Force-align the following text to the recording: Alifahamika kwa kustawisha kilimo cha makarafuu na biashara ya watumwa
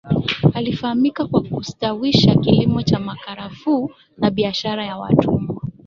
Alifahamika 0.53 1.27
kwa 1.27 1.41
kustawisha 1.41 2.35
kilimo 2.35 2.81
cha 2.81 2.99
makarafuu 2.99 3.91
na 4.17 4.31
biashara 4.31 4.85
ya 4.85 4.97
watumwa 4.97 5.61